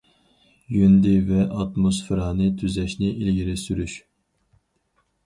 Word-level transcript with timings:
يۇندى 0.75 1.11
ۋە 1.27 1.43
ئاتموسفېرانى 1.57 2.47
تۈزەشنى 2.63 3.11
ئىلگىرى 3.19 3.55
سۈرۈش. 3.65 3.99